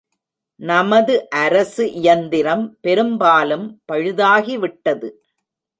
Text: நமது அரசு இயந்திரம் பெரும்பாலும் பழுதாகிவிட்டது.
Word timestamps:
நமது 0.59 1.29
அரசு 1.29 1.91
இயந்திரம் 1.91 2.77
பெரும்பாலும் 2.81 3.81
பழுதாகிவிட்டது. 3.91 5.09